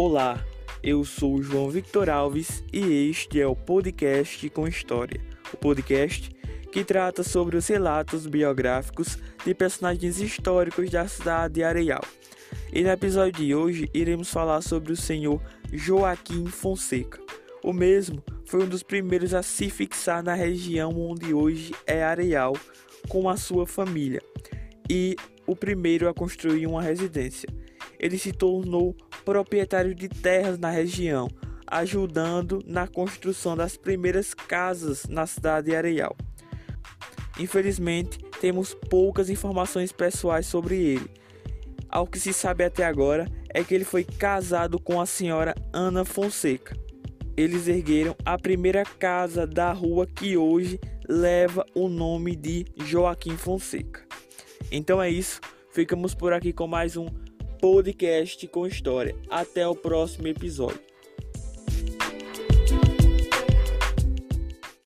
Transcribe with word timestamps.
Olá, 0.00 0.46
eu 0.80 1.04
sou 1.04 1.42
João 1.42 1.68
Victor 1.68 2.08
Alves 2.08 2.62
e 2.72 3.10
este 3.10 3.40
é 3.40 3.46
o 3.48 3.56
podcast 3.56 4.48
com 4.50 4.68
História, 4.68 5.20
o 5.52 5.56
podcast 5.56 6.30
que 6.70 6.84
trata 6.84 7.24
sobre 7.24 7.56
os 7.56 7.66
relatos 7.66 8.24
biográficos 8.24 9.18
de 9.44 9.52
personagens 9.52 10.20
históricos 10.20 10.88
da 10.88 11.08
cidade 11.08 11.54
de 11.54 11.64
Areal. 11.64 12.04
E 12.72 12.84
no 12.84 12.90
episódio 12.90 13.44
de 13.44 13.52
hoje 13.56 13.90
iremos 13.92 14.30
falar 14.30 14.60
sobre 14.60 14.92
o 14.92 14.96
senhor 14.96 15.42
Joaquim 15.72 16.46
Fonseca. 16.46 17.18
O 17.64 17.72
mesmo 17.72 18.22
foi 18.46 18.62
um 18.62 18.68
dos 18.68 18.84
primeiros 18.84 19.34
a 19.34 19.42
se 19.42 19.68
fixar 19.68 20.22
na 20.22 20.34
região 20.34 20.96
onde 20.96 21.34
hoje 21.34 21.74
é 21.84 22.04
Areal 22.04 22.52
com 23.08 23.28
a 23.28 23.36
sua 23.36 23.66
família 23.66 24.22
e 24.88 25.16
o 25.44 25.56
primeiro 25.56 26.08
a 26.08 26.14
construir 26.14 26.68
uma 26.68 26.82
residência. 26.82 27.48
Ele 27.98 28.16
se 28.16 28.30
tornou 28.30 28.94
proprietário 29.28 29.94
de 29.94 30.08
terras 30.08 30.58
na 30.58 30.70
região, 30.70 31.28
ajudando 31.66 32.62
na 32.66 32.88
construção 32.88 33.54
das 33.54 33.76
primeiras 33.76 34.32
casas 34.32 35.04
na 35.04 35.26
cidade 35.26 35.66
de 35.66 35.76
Areal. 35.76 36.16
Infelizmente, 37.38 38.20
temos 38.40 38.72
poucas 38.72 39.28
informações 39.28 39.92
pessoais 39.92 40.46
sobre 40.46 40.76
ele. 40.76 41.10
Ao 41.90 42.06
que 42.06 42.18
se 42.18 42.32
sabe 42.32 42.64
até 42.64 42.86
agora 42.86 43.30
é 43.50 43.62
que 43.62 43.74
ele 43.74 43.84
foi 43.84 44.02
casado 44.02 44.80
com 44.80 44.98
a 44.98 45.04
senhora 45.04 45.54
Ana 45.74 46.06
Fonseca. 46.06 46.74
Eles 47.36 47.68
ergueram 47.68 48.16
a 48.24 48.38
primeira 48.38 48.82
casa 48.82 49.46
da 49.46 49.74
rua 49.74 50.06
que 50.06 50.38
hoje 50.38 50.80
leva 51.06 51.66
o 51.74 51.86
nome 51.86 52.34
de 52.34 52.64
Joaquim 52.78 53.36
Fonseca. 53.36 54.06
Então 54.72 55.02
é 55.02 55.10
isso, 55.10 55.38
ficamos 55.70 56.14
por 56.14 56.32
aqui 56.32 56.50
com 56.50 56.66
mais 56.66 56.96
um 56.96 57.08
podcast 57.58 58.46
com 58.48 58.66
história. 58.66 59.14
Até 59.28 59.66
o 59.66 59.74
próximo 59.74 60.28
episódio. 60.28 60.80